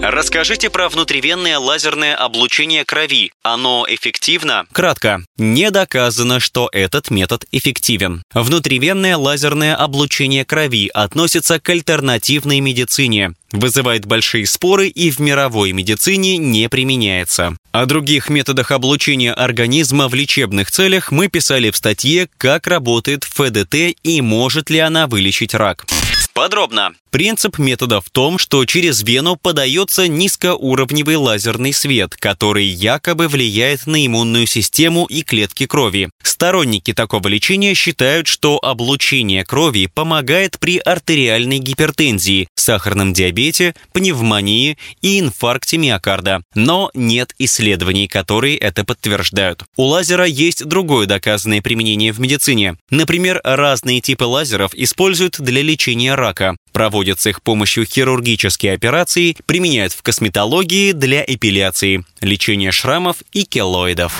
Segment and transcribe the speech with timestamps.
[0.00, 3.32] Расскажите про внутривенное лазерное облучение крови.
[3.42, 4.64] Оно эффективно?
[4.72, 5.24] Кратко.
[5.36, 8.22] Не доказано, что этот метод эффективен.
[8.32, 16.36] Внутривенное лазерное облучение крови относится к альтернативной медицине вызывает большие споры и в мировой медицине
[16.36, 17.56] не применяется.
[17.72, 23.96] О других методах облучения организма в лечебных целях мы писали в статье «Как работает ФДТ
[24.02, 25.86] и может ли она вылечить рак».
[26.34, 26.92] Подробно.
[27.18, 34.06] Принцип метода в том, что через вену подается низкоуровневый лазерный свет, который якобы влияет на
[34.06, 36.10] иммунную систему и клетки крови.
[36.22, 45.18] Сторонники такого лечения считают, что облучение крови помогает при артериальной гипертензии, сахарном диабете, пневмонии и
[45.18, 46.42] инфаркте миокарда.
[46.54, 49.64] Но нет исследований, которые это подтверждают.
[49.76, 52.76] У лазера есть другое доказанное применение в медицине.
[52.90, 56.54] Например, разные типы лазеров используют для лечения рака.
[56.78, 64.12] Проводят с их помощью хирургические операции, применяют в косметологии для эпиляции, лечения шрамов и келоидов.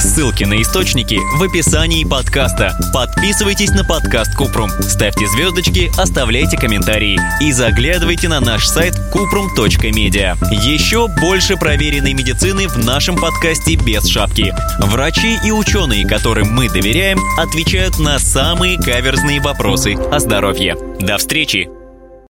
[0.00, 2.76] Ссылки на источники в описании подкаста.
[2.92, 10.36] Подписывайтесь на подкаст Купрум, ставьте звездочки, оставляйте комментарии и заглядывайте на наш сайт kuprum.media.
[10.50, 14.52] Еще больше проверенной медицины в нашем подкасте без шапки.
[14.80, 20.76] Врачи и ученые, которым мы доверяем, отвечают на самые каверзные вопросы о здоровье.
[20.98, 21.81] До встречи!